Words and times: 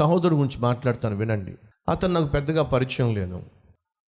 సహోదరు 0.00 0.34
గురించి 0.34 0.60
మాట్లాడతాను 0.60 1.16
వినండి. 1.16 1.54
అతను 1.88 2.14
నాకు 2.14 2.26
పెద్దగా 2.26 2.62
పరిచయం 2.62 3.14
లేదు. 3.14 3.42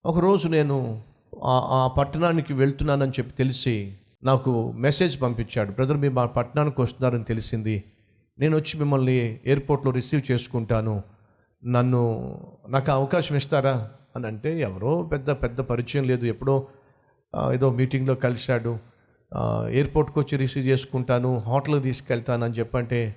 ఒకరోజు 0.07 0.49
నేను 0.49 1.03
ఆ- 1.45 1.95
పట్టణానికి 1.99 2.53
వెళ్తున్నానని 2.53 3.11
చెప్పి 3.11 3.33
తెలిసి 3.33 3.95
నాకు 4.25 4.73
మెసేజ్ 4.73 5.23
పంపించాడు. 5.23 5.73
బ్రదర్ 5.73 5.97
మీ 5.97 6.09
మా 6.09 6.27
పట్టణానికి 6.27 6.81
వస్తున్నారని 6.81 7.25
తెలిసింది. 7.25 7.85
నేను 8.39 8.57
వచ్చి 8.57 8.79
మిమ్మల్ని 8.79 9.41
ఎయిర్పోర్ట్లో 9.47 9.93
రిసీవ్ 9.93 10.33
చేసుకుంటాను. 10.33 11.03
నన్ను 11.67 12.35
నాకు 12.69 12.93
అవకాశం 12.93 13.37
ఇస్తారా? 13.37 13.91
అని 14.17 14.27
అంటే 14.27 14.61
ఎవరో 14.61 15.03
పెద్ద 15.03 15.31
పెద్ద 15.31 15.61
పరిచయం 15.61 16.05
లేదు. 16.05 16.27
ఎప్పుడో 16.27 16.67
ఏదో 17.53 17.71
మీటింగ్లో 17.71 18.15
కలిశాడు. 18.15 18.79
ఎయిర్పోర్ట్కి 19.71 20.19
వచ్చి 20.19 20.39
రిసీవ్ 20.39 20.67
చేసుకుంటాను 20.67 21.39
హోటల్కి 21.39 21.83
తీసుకెళ్తాను 21.83 22.45
అని 22.45 22.55
చెప్పంటే 22.55 23.17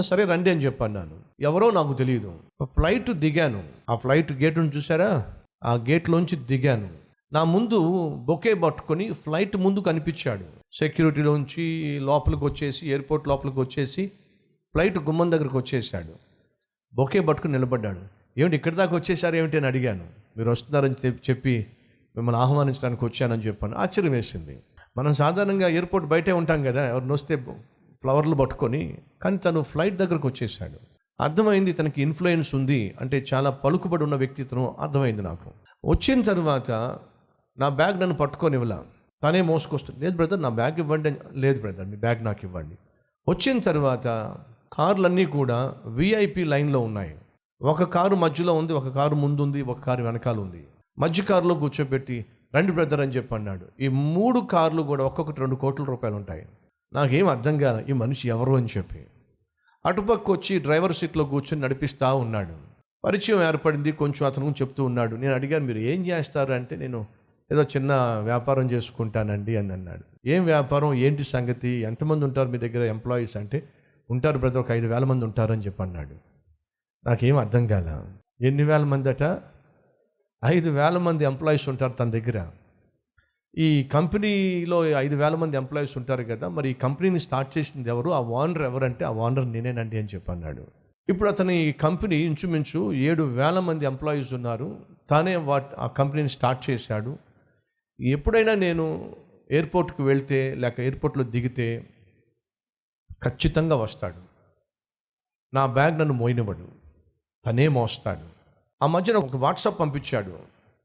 సరే 0.00 0.24
రండి 0.24 0.50
అని 0.50 0.64
చెప్పన్నాను 0.64 1.16
ఎవరో 1.40 1.70
నాకు 1.70 1.92
తెలియదు 1.92 2.38
ఫ్లైట్ 2.62 3.10
దిగాను. 3.10 3.64
ఆ 3.90 3.96
ఫ్లైట్ 3.96 4.32
గేటును 4.32 4.72
చూసారా 4.76 5.34
ఆ 5.64 5.74
గేట్లోంచి 5.74 6.36
దిగాను. 6.36 6.88
నా 7.32 7.44
ముందు 7.44 8.08
బొకే 8.08 8.54
పట్టుకొని 8.54 9.12
ఫ్లైట్ 9.12 9.56
ముందు 9.56 9.80
కనిపించాడు. 9.80 10.44
సెక్యూరిటీలోంచి 10.72 11.98
లోపలికి 12.02 12.44
వచ్చేసి 12.44 12.88
ఎయిర్పోర్ట్ 12.88 13.28
లోపలికి 13.28 13.60
వచ్చేసి 13.60 14.06
ఫ్లైట్ 14.74 14.98
గుమ్మం 14.98 15.32
దగ్గరకు 15.32 15.58
వచ్చేసాడు 15.58 16.14
బొకే 16.94 17.20
పట్టుకుని 17.20 17.52
నిలబడ్డాడు. 17.52 18.00
ఏమిటి 18.38 18.56
ఇక్కడి 18.56 18.76
దాకా 18.76 18.96
వచ్చేసారు 18.96 19.36
ఏమిటి? 19.36 19.56
అని 19.56 19.66
అడిగాను. 19.66 20.04
మీరు 20.36 20.50
వస్తున్నారని 20.50 20.94
చెప్పి 21.08 21.66
మిమ్మల్ని 22.16 22.42
ఆహ్వానించడానికి 22.42 23.04
వచ్చానని 23.04 23.42
చెప్పాను. 23.42 23.76
ఆశ్చర్యం 23.76 24.12
వేసింది. 24.12 24.58
మనం 24.96 25.12
సాధారణంగా 25.12 25.68
ఎయిర్పోర్ట్ 25.68 26.08
బయటే 26.08 26.32
ఉంటాం 26.32 26.62
కదా. 26.62 26.88
ఎవరిని 26.88 27.12
వస్తే 27.12 27.36
ఫ్లవర్లు 28.02 28.34
పట్టుకొని 28.34 28.98
కానీ 29.22 29.36
తను 29.36 29.62
ఫ్లైట్ 29.62 29.96
దగ్గరకు 29.96 30.28
వచ్చేసాడు 30.28 30.78
అర్థమైంది 31.20 31.72
తనకి 31.72 32.02
ఇన్ఫ్లుయెన్స్ 32.02 32.54
ఉంది 32.54 32.96
అంటే 33.00 33.26
చాలా 33.34 33.50
పలుకుబడి 33.50 34.02
ఉన్న 34.02 34.14
వ్యక్తిత్వం 34.14 34.76
అర్థమైంది 34.80 35.22
నాకు. 35.22 35.50
వచ్చిన 35.84 36.22
తర్వాత 36.22 36.70
నా 37.58 37.68
బ్యాగ్ 37.68 38.00
నన్ను 38.00 38.16
పట్టుకొని 38.16 38.54
ఇవ్వలా. 38.54 38.84
తనే 39.22 39.40
మోసుకొస్తుంది. 39.42 40.00
లేదు 40.00 40.16
బ్రదర్ 40.16 40.42
నా 40.42 40.48
బ్యాగ్ 40.48 40.78
ఇవ్వండి 40.78 41.14
లేదు 41.34 41.60
బ్రదర్ 41.60 41.86
మీ 41.86 41.96
బ్యాగ్ 41.96 42.24
నాకు 42.24 42.38
ఇవ్వండి. 42.44 42.76
వచ్చిన 43.28 43.58
తర్వాత 43.58 44.36
కార్లన్నీ 44.72 45.26
కూడా 45.26 45.74
విఐపి 45.86 46.44
లైన్లో 46.44 46.80
ఉన్నాయి. 46.80 47.14
ఒక 47.62 47.82
కారు 47.82 48.16
మధ్యలో 48.16 48.54
ఉంది 48.54 48.72
ఒక 48.72 48.88
కారు 48.88 49.14
ముందు 49.14 49.42
ఉంది 49.42 49.62
ఒక 49.62 49.80
కారు 49.80 50.04
వెనకాల 50.04 50.38
ఉంది. 50.38 50.66
మధ్య 50.98 51.22
కారులో 51.22 51.54
కూర్చోబెట్టి 51.54 52.26
రండి 52.54 52.72
బ్రదర్ 52.72 53.00
అని 53.00 53.12
చెప్పి 53.12 53.34
అన్నాడు 53.34 53.66
ఈ 53.80 53.88
మూడు 53.88 54.40
కార్లు 54.40 54.82
కూడా 54.82 55.04
ఒక్కొక్కటి 55.04 55.40
రెండు 55.40 55.54
కోట్ల 55.54 55.84
రూపాయలు 55.84 56.16
ఉంటాయి. 56.16 56.46
నాకేం 56.92 57.26
అర్థం 57.26 57.58
కాదు 57.58 57.88
ఈ 57.88 57.92
మనిషి 57.92 58.28
ఎవరు 58.28 58.52
అని 58.52 58.66
చెప్పి. 58.76 59.06
అటుపక్క 59.86 60.30
వచ్చి 60.30 60.58
డ్రైవర్ 60.58 60.92
సీట్లో 60.92 61.24
కూర్చొని 61.24 61.60
నడిపిస్తూ 61.60 62.16
ఉన్నాడు. 62.16 62.54
పరిచయం 63.04 63.42
ఏర్పడింది 63.42 63.92
కొంచెం 63.92 64.26
అతను 64.26 64.54
చెప్తూ 64.62 64.84
ఉన్నాడు. 64.84 65.16
నేను 65.16 65.34
అడిగాను 65.34 65.64
మీరు 65.64 65.78
ఏం 65.78 66.06
చేస్తారు? 66.06 66.52
అంటే 66.52 66.76
నేను 66.76 67.06
ఏదో 67.52 67.62
చిన్న 67.62 68.20
వ్యాపారం 68.24 68.70
చేసుకుంటానండి 68.70 69.56
అని 69.56 69.72
అన్నాడు. 69.72 70.28
ఏం 70.28 70.44
వ్యాపారం? 70.44 70.94
ఏంటి 70.94 71.24
సంగతి? 71.24 71.68
ఎంతమంది 71.68 72.24
ఉంటారు 72.24 72.48
మీ 72.48 72.58
దగ్గర 72.58 72.82
ఎంప్లాయీస్ 72.84 73.36
అంటే? 73.36 73.68
ఉంటారు 74.10 74.38
బ్రదర్ 74.38 74.58
ఒక 74.58 74.70
ఐదు 74.70 74.86
వేల 74.86 75.04
మంది 75.04 75.24
ఉంటారని 75.24 75.62
చెప్పి 75.62 75.82
అన్నాడు. 75.82 76.14
నాకేం 77.08 77.36
అర్థం 77.36 77.66
కాల. 77.66 78.06
ఎన్ని 78.40 78.62
వేల 78.62 78.84
మంది 78.84 79.08
అట 79.08 79.38
ఐదు 80.44 80.70
వేల 80.70 80.98
మంది 80.98 81.24
ఎంప్లాయీస్ 81.24 81.68
ఉంటారు 81.68 81.92
తన 81.92 82.10
దగ్గర. 82.10 82.50
ఈ 83.56 83.84
కంపెనీలో 83.84 84.88
ఐదు 84.88 85.16
వేల 85.16 85.34
మంది 85.34 85.56
ఎంప్లాయీస్ 85.56 85.98
ఉంటారు 85.98 86.22
కదా 86.22 86.48
మరి 86.48 86.70
ఈ 86.70 86.74
కంపెనీని 86.74 87.20
స్టార్ట్ 87.20 87.58
చేసింది 87.58 87.88
ఎవరు? 87.88 88.10
ఆ 88.10 88.20
ఓనర్ 88.20 88.62
ఎవరంటే 88.62 89.04
ఆ 89.04 89.10
ఓనర్ 89.10 89.52
నేనేనండి 89.52 89.98
అని 89.98 90.08
చెప్పి 90.14 90.32
అన్నాడు 90.32 90.66
ఇప్పుడు 91.08 91.28
అతని 91.30 91.56
ఈ 91.56 91.72
కంపెనీ 91.72 92.16
ఇంచుమించు 92.16 92.92
ఏడు 92.92 93.22
వేల 93.22 93.58
మంది 93.60 93.84
ఎంప్లాయీస్ 93.84 94.32
ఉన్నారు. 94.34 94.86
తానే 95.10 95.36
వాట్ 95.36 95.74
ఆ 95.78 95.86
కంపెనీని 95.86 96.28
స్టార్ట్ 96.28 96.70
చేశాడు. 96.70 97.18
ఎప్పుడైనా 98.00 98.54
నేను 98.54 99.16
ఎయిర్పోర్ట్కి 99.50 100.02
వెళ్తే 100.02 100.54
లేక 100.54 100.80
ఎయిర్పోర్ట్లో 100.80 101.24
దిగితే 101.24 101.88
ఖచ్చితంగా 103.22 103.76
వస్తాడు. 103.76 104.22
నా 105.54 105.66
బ్యాగ్ 105.66 105.98
నన్ను 105.98 106.14
మోయినవాడు 106.14 106.68
తనే 107.46 107.68
మోస్తాడు. 107.68 108.26
ఆ 108.82 108.86
మధ్యన 108.86 109.16
ఒక 109.16 109.36
వాట్సాప్ 109.36 109.80
పంపించాడు. 109.80 110.38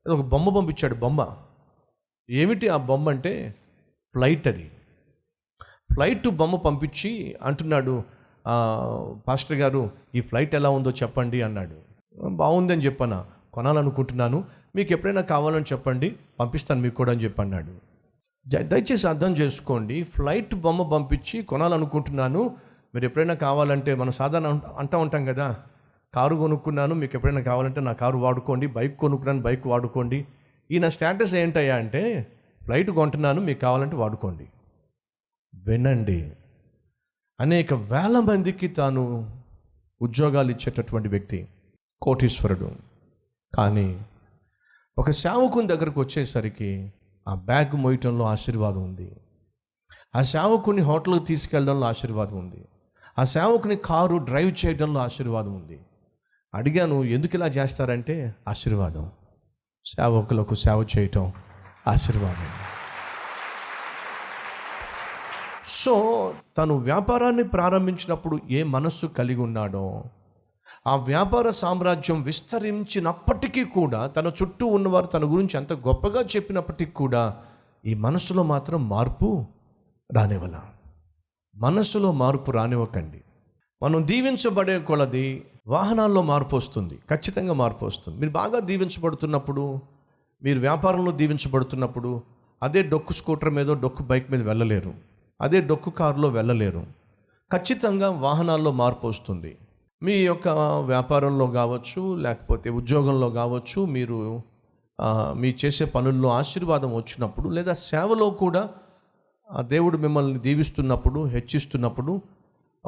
ఒక 0.10 0.22
బొమ్మ 0.22 0.50
పంపించాడు 0.50 0.96
బొమ్మ. 0.96 1.38
ఏమిటి 2.30 2.68
ఆ 2.70 2.78
బొమ్మ 2.78 3.10
అంటే? 3.10 3.56
ఫ్లైట్ 4.14 4.48
అది. 4.48 4.72
ఫ్లైట్ 5.94 6.28
బొమ్మ 6.30 6.56
పంపించి 6.56 7.36
అంటున్నాడు 7.44 8.04
పాస్టర్ 9.28 9.58
గారు 9.58 9.92
ఈ 10.16 10.22
ఫ్లైట్ 10.22 10.56
ఎలా 10.56 10.70
ఉందో 10.70 10.92
చెప్పండి 10.92 11.42
అన్నాడు. 11.42 11.78
బాగుందని 12.36 12.82
చెప్పాను? 12.82 13.20
కొనాలనుకుంటున్నాను. 13.54 14.44
మీకు 14.76 14.94
ఎప్పుడైనా 14.94 15.22
కావాలని 15.22 15.66
చెప్పండి 15.72 16.16
పంపిస్తాను 16.40 16.82
మీకు 16.82 16.96
కూడా 16.96 17.12
అని 17.12 17.24
చెప్పి 17.24 17.42
అన్నాడు 17.42 17.74
దయచేసి 18.46 19.08
అర్థం 19.08 19.32
చేసుకోండి 19.38 20.04
ఫ్లైట్ 20.04 20.56
బొమ్మ 20.56 20.84
పంపించి 20.94 21.42
కొనాలనుకుంటున్నాను. 21.44 22.42
మీరు 22.96 23.06
ఎప్పుడైనా 23.06 23.34
కావాలంటే 23.34 23.96
మనం 23.96 24.12
సాధారణ 24.12 24.60
అంటూ 24.78 25.00
ఉంటాం 25.00 25.26
కదా. 25.26 25.48
కారు 26.14 26.36
కొనుక్కున్నాను 26.36 26.96
మీకు 26.96 27.16
ఎప్పుడైనా 27.16 27.42
కావాలంటే 27.42 27.82
నా 27.82 27.94
కారు 27.94 28.18
వాడుకోండి 28.18 28.68
బైక్ 28.68 28.98
కొనుక్కున్నాను 29.00 29.42
బైక్ 29.42 29.68
వాడుకోండి. 29.68 30.26
ఈయన 30.72 30.88
స్టాటస్ 30.88 31.16
స్టేటస్ 31.16 31.36
ఏంటయ్యా 31.36 31.76
అంటే 31.76 32.32
ఫ్లైట్ 32.64 32.92
కొంటున్నాను 32.92 33.42
మీకు 33.42 33.60
కావాలంటే 33.60 33.96
వాడుకోండి. 33.96 34.48
వినండి. 35.56 36.32
అనేక 37.40 37.74
వేల 37.74 38.20
మందికి 38.20 38.68
తాను 38.68 39.30
ఉద్యోగాలు 40.02 40.52
ఇచ్చేటటువంటి 40.52 41.10
వ్యక్తి 41.10 41.48
కోటీశ్వరుడు. 42.02 42.72
కానీ 43.58 44.06
ఒక 44.98 45.12
సేవకుని 45.12 45.68
దగ్గరకు 45.68 46.02
వచ్చేసరికి 46.02 46.94
ఆ 47.28 47.36
బ్యాగ్ 47.36 47.76
మోయటంలో 47.76 48.26
ఆశీర్వాదం 48.26 48.84
ఉంది. 48.84 49.18
ఆ 50.16 50.22
సేవకుని 50.22 50.82
హోటల్కి 50.82 51.26
తీసుకెళ్ళడంలో 51.26 51.88
ఆశీర్వాదం 51.88 52.38
ఉంది. 52.38 52.66
ఆ 53.20 53.24
సేవకుని 53.24 53.76
కారు 53.76 54.18
డ్రైవ్ 54.18 54.66
చేయడంలో 54.66 55.00
ఆశీర్వాదం 55.00 55.54
ఉంది. 55.54 55.80
అడిగాను 56.54 57.04
ఎందుకు 57.04 57.36
ఇలా 57.36 57.48
చేస్తారంటే 57.48 58.36
ఆశీర్వాదం. 58.48 59.12
సేవకులకు 59.86 60.56
సేవ 60.56 60.86
చేయటం 60.98 61.34
ఆశీర్వాదం. 61.88 62.48
సో 65.68 66.34
తను 66.58 66.78
వ్యాపారాన్ని 66.78 67.44
ప్రారంభించినప్పుడు 67.44 68.40
ఏ 68.50 68.64
మనస్సు 68.64 69.06
కలిగి 69.06 69.42
ఉన్నాడో 69.42 70.04
ఆ 70.88 70.96
వ్యాపార 70.96 71.50
సామ్రాజ్యం 71.50 72.22
విస్తరించినప్పటికీ 72.22 73.64
కూడా 73.64 74.08
తన 74.08 74.32
చుట్టూ 74.42 74.66
ఉన్నవారు 74.66 75.06
తన 75.06 75.24
గురించి 75.24 75.58
ఎంత 75.58 75.74
గొప్పగా 75.74 76.22
చెప్పినప్పటికీ 76.22 76.92
కూడా 76.92 77.38
ఈ 77.86 77.94
మనసులో 77.94 78.44
మాత్రం 78.44 78.90
మార్పు 78.90 79.46
రానివ్వాల. 80.14 80.60
మనసులో 81.56 82.12
మార్పు 82.12 82.52
రానివ్వకండి. 82.52 83.22
మనం 83.82 84.00
దీవించబడే 84.08 84.76
కొలది 84.80 85.24
వాహనాల్లో 85.68 86.22
మార్పు 86.30 86.56
వస్తుంది 86.56 86.96
ఖచ్చితంగా 87.10 87.54
మార్పు 87.54 87.84
వస్తుంది. 87.86 88.16
మీరు 88.22 88.32
బాగా 88.32 88.60
దీవించబడుతున్నప్పుడు 88.60 89.64
మీరు 90.42 90.60
వ్యాపారంలో 90.60 91.12
దీవించబడుతున్నప్పుడు 91.12 92.12
అదే 92.62 92.82
డొక్కు 92.84 93.14
స్కూటర్ 93.14 93.52
మీద 93.54 93.70
డొక్కు 93.82 94.04
బైక్ 94.04 94.28
మీద 94.32 94.42
వెళ్ళలేరు. 94.50 94.94
అదే 95.40 95.60
డొక్కు 95.62 95.90
కారులో 95.90 96.30
వెళ్ళలేరు. 96.30 96.84
ఖచ్చితంగా 97.52 98.10
వాహనాల్లో 98.26 98.72
మార్పు 98.82 99.06
వస్తుంది. 99.08 99.52
మీ 100.02 100.16
యొక్క 100.24 100.48
వ్యాపారంలో 100.92 101.48
కావచ్చు 101.60 102.04
లేకపోతే 102.26 102.70
ఉద్యోగంలో 102.80 103.30
కావచ్చు 103.40 103.82
మీరు 103.96 104.20
మీ 105.42 105.50
చేసే 105.62 105.86
పనుల్లో 105.96 106.30
ఆశీర్వాదం 106.40 106.92
వచ్చినప్పుడు 106.96 107.50
లేదా 107.50 107.74
సేవలో 107.90 108.30
కూడా 108.44 108.64
దేవుడు 109.62 109.98
మిమ్మల్ని 109.98 110.40
దీవిస్తున్నప్పుడు 110.40 111.20
హెచ్చిస్తున్నప్పుడు 111.26 112.14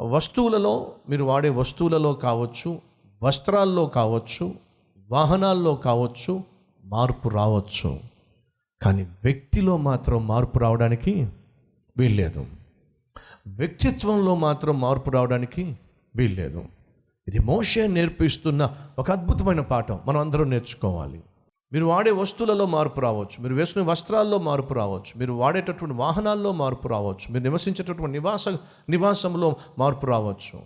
వస్తువులలో 0.00 0.92
మీరు 1.08 1.24
వాడే 1.24 1.48
వస్తువులలో 1.48 2.12
కావచ్చు 2.12 2.80
వస్త్రాల్లో 3.22 3.86
కావచ్చు 3.86 4.54
వాహనాల్లో 5.10 5.74
కావచ్చు 5.74 6.44
మార్పు 6.84 7.28
రావచ్చు. 7.28 8.00
కానీ 8.82 9.02
వ్యక్తిలో 9.02 9.76
మాత్రం 9.76 10.26
మార్పు 10.26 10.58
రావడానికి 10.58 11.28
వీల్లేదు. 11.96 12.46
వ్యక్తిత్వంలో 13.46 14.34
మాత్రం 14.34 14.80
మార్పు 14.80 15.10
రావడానికి 15.10 15.76
వీల్లేదు. 16.16 16.64
ఇది 17.28 17.38
మోషే 17.38 17.86
నేర్పిస్తున్న 17.86 18.76
ఒక 18.98 19.10
అద్భుతమైన 19.10 19.60
పాఠం. 19.60 20.00
మనం 20.06 20.20
అందరం 20.20 20.50
నేర్చుకోవాలి. 20.50 21.22
మీరు 21.72 21.84
వాడే 21.86 22.10
వస్తువులలో 22.10 22.66
మార్పు 22.66 23.00
రావచ్చు. 23.00 23.42
మీరు 23.42 23.54
వేసుకునే 23.54 23.84
వస్త్రాల్లో 23.84 24.38
మార్పు 24.38 24.74
రావచ్చు. 24.74 25.18
మీరు 25.18 25.32
వాడేటటువంటి 25.32 25.96
వాహనాల్లో 25.96 26.52
మార్పు 26.52 26.88
రావచ్చు. 26.88 27.32
మీరు 27.32 27.44
నివసించేటటువంటి 27.44 28.12
నివాస 28.12 28.48
నివాసంలో 28.88 29.56
మార్పు 29.78 30.06
రావచ్చు. 30.06 30.62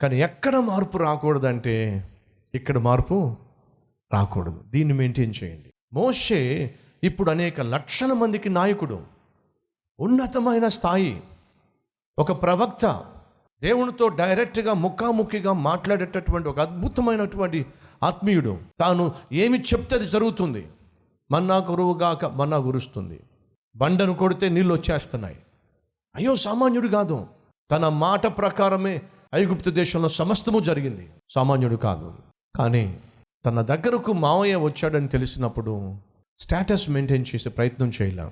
కానీ 0.00 0.20
ఎక్కడ 0.20 0.56
మార్పు 0.56 0.98
రాకూడదంటే 0.98 2.08
ఇక్కడ 2.54 2.78
మార్పు 2.78 3.36
రాకూడదు. 4.12 4.60
దీన్ని 4.66 4.94
మెయింటైన్ 4.94 5.34
చేయండి. 5.44 5.72
మోషే 5.92 6.74
ఇప్పుడు 7.04 7.30
అనేక 7.30 7.60
లక్షల 7.60 8.12
మందికి 8.12 8.48
నాయకుడు. 8.48 9.00
ఉన్నతమైన 10.00 10.68
స్థాయి. 10.68 11.22
ఒక 12.18 12.42
ప్రవక్త. 12.42 13.04
దేవునితో 13.62 14.08
డైరెక్ట్గా 14.08 14.72
ముఖాముఖిగా 14.72 15.52
మాట్లాడేటటువంటి 15.52 16.48
ఒక 16.48 16.58
అద్భుతమైనటువంటి 16.58 17.66
ఆత్మీయుడు. 18.02 18.58
తాను 18.80 19.14
ఏమి 19.32 19.60
చెప్తే 19.60 19.96
అది 19.96 20.08
జరుగుతుంది. 20.08 20.68
మన్నా 21.30 21.56
గురువుగాక 21.56 22.24
మన్నా 22.24 22.56
గురుస్తుంది. 22.56 23.20
బండను 23.76 24.14
కొడితే 24.14 24.48
నీళ్ళు 24.48 24.74
వచ్చేస్తున్నాయి. 24.74 25.36
అయ్యో 26.16 26.36
సామాన్యుడు 26.36 26.88
కాదు. 26.88 27.26
తన 27.70 27.88
మాట 27.88 28.26
ప్రకారమే 28.26 29.02
ఐగుప్తు 29.34 29.70
దేశంలో 29.70 30.08
సమస్తము 30.08 30.60
జరిగింది. 30.60 31.10
సామాన్యుడు 31.30 31.76
కాదు. 31.76 32.14
కానీ 32.56 33.00
తన 33.46 33.62
దగ్గరకు 33.62 34.12
మావయ్య 34.12 34.56
వచ్చాడని 34.56 35.08
తెలిసినప్పుడు 35.08 35.96
స్టేటస్ 36.38 36.90
మెయింటైన్ 36.90 37.24
చేసే 37.34 37.50
ప్రయత్నం 37.50 37.92
చేయలేం. 38.02 38.30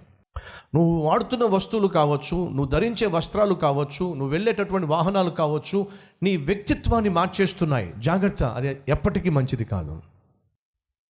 నువ్వు 0.75 1.03
వాడుతున్న 1.03 1.45
వస్తువులు 1.45 1.87
కావచ్చు 1.87 2.37
నువ్వు 2.37 2.65
ధరించే 2.65 3.07
వస్త్రాలు 3.07 3.55
కావచ్చు 3.55 4.05
నువ్వు 4.05 4.29
వెళ్ళేటటువంటి 4.29 4.87
వాహనాలు 4.87 5.31
కావచ్చు 5.31 5.87
నీ 6.23 6.37
వ్యక్తిత్వాన్ని 6.37 7.11
మార్చేస్తున్నాయి. 7.11 7.93
జాగ్రత్త 7.99 8.43
అది 8.43 8.81
ఎప్పటికీ 8.89 9.31
మంచిది 9.31 9.65
కాదు. 9.65 10.03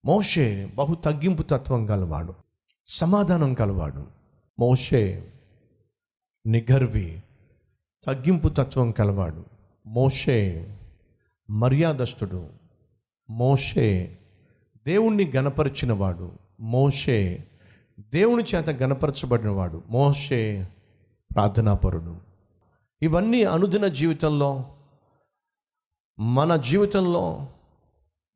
మోషే 0.04 0.68
బహు 0.74 0.94
తగ్గింపు 0.94 1.42
తత్వం 1.42 1.90
గలవాడు 1.90 2.34
సమాధానం 2.86 3.54
కలవాడు 3.54 4.04
మోషే 4.58 5.32
నిగర్వి 6.46 7.22
తగ్గింపు 8.06 8.48
తత్వం 8.48 8.90
కలవాడు 8.90 9.44
మోషే 9.86 10.74
మర్యాదస్తుడు. 11.50 12.48
మోషే 13.30 14.18
దేవుణ్ణి 14.86 15.32
గణపరిచినవాడు. 15.36 16.32
మోషే 16.60 17.47
దేవుని 18.12 18.44
చేత 18.54 18.70
గణపరచబడినవాడు. 18.70 19.82
మోషే 19.90 20.68
ప్రార్థనాపరుడు. 21.34 22.16
ఇవన్నీ 23.02 23.44
అనుదిన 23.44 23.86
జీవితంలో 23.86 24.64
మన 26.18 26.56
జీవితంలో 26.56 27.48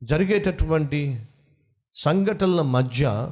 జరిగేటటువంటి 0.03 1.25
సంఘటనల 1.93 2.61
మధ్య 2.61 3.31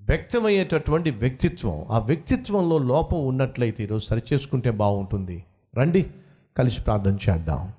వ్యక్తమయ్యేటటువంటి 0.00 1.10
వ్యక్తిత్వం. 1.10 1.86
ఆ 1.90 1.98
వ్యక్తిత్వంలో 1.98 2.78
లోపం 2.78 3.26
ఉన్నట్లయితే 3.26 3.84
ఈరోజు 3.84 4.04
సరిచేసుకుంటే 4.04 4.70
బాగుంటుంది. 4.70 5.44
రండి 5.76 6.10
కలిసి 6.56 6.82
ప్రార్థన 6.82 7.16
చేద్దాం. 7.30 7.72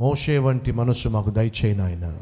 మోషే 0.00 0.38
వంటి 0.38 0.72
మనసు 0.72 1.08
మాకు 1.08 1.30
దయచేయి 1.30 1.76
నాయన. 1.76 2.18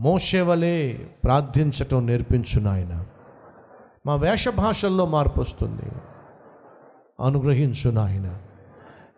మోషే 0.00 0.40
వలె 0.40 0.94
ప్రార్థించటం 1.24 2.06
నేర్పించు 2.06 2.60
నాయన. 2.60 3.04
మా 4.06 4.14
వేష 4.14 4.48
భాషల్లో 4.48 5.06
మార్పు 5.06 5.40
వస్తుంది. 5.40 5.92
అనుగ్రహించు 7.24 7.90
నాయన. 7.90 8.38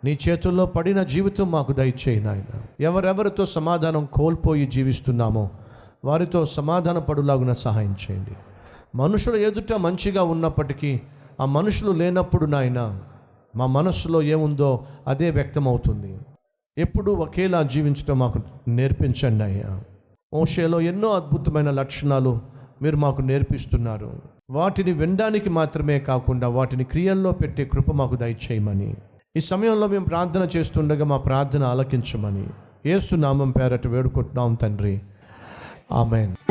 నీ 0.05 0.19
చేతుల్లో 0.29 0.67
పడిన 0.67 1.03
జీవితం 1.03 1.51
మాకు 1.51 1.73
దయచేయి 1.73 2.21
నాయన. 2.21 2.63
ఎవరెవరితో 2.81 3.47
సమాధానం 3.47 4.09
కోల్పోయి 4.13 4.67
జీవిస్తున్నామో 4.67 5.51
వారితో 6.05 6.47
సమాధాన 6.47 6.99
పడులాగున 6.99 7.53
సహాయం 7.53 7.97
చేయండి. 8.11 8.33
మనుషుల 8.95 9.35
ఎదుట 9.35 9.73
మంచిగా 9.73 10.23
ఉన్నప్పటికీ 10.23 11.01
ఆ 11.41 11.45
మనుషులు 11.45 11.91
లేనప్పుడు 11.91 12.47
నాయన 12.47 13.01
మా 13.57 13.67
మనస్సులో 13.67 14.23
ఏముందో 14.23 14.87
అదే 15.07 15.31
వ్యక్తమవుతుంది. 15.31 16.19
ఎప్పుడూ 16.79 17.15
ఒకేలా 17.15 17.63
జీవించడం 17.63 18.19
మాకు 18.19 18.41
నేర్పించండి 18.69 19.45
అయ్యా. 19.45 19.81
మోషేలో 20.35 20.81
ఎన్నో 20.81 21.09
అద్భుతమైన 21.09 21.71
లక్షణాలు 21.71 22.41
మీరు 22.83 22.97
మాకు 22.97 23.23
నేర్పిస్తున్నారు. 23.23 24.23
వాటిని 24.51 24.93
వినడానికి 24.93 25.51
మాత్రమే 25.51 25.99
కాకుండా 25.99 26.49
వాటిని 26.49 26.85
క్రియల్లో 26.85 27.33
పెట్టే 27.33 27.65
కృప 27.65 27.93
మాకు 27.93 28.17
దయచేయమని. 28.17 28.95
ఈ 29.37 29.41
సమయంలో 29.41 29.87
మేము 29.87 30.05
ప్రార్థన 30.05 30.49
చేస్తుండగా 30.57 31.05
మా 31.05 31.17
ప్రార్థన 31.17 31.65
ఆలకించమని. 31.65 32.47
ఏసునామం 32.87 33.51
పేరట 33.51 33.87
వేడుకుంటున్నాం 33.87 34.55
తండ్రి. 34.55 35.01
ఆమెన్. 35.93 36.46